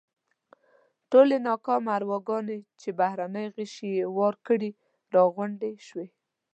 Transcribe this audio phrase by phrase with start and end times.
[1.11, 4.69] ټولې ناکامه ارواګانې چې بهرني غشي یې وار کړي
[5.15, 6.07] راغونډې شوې.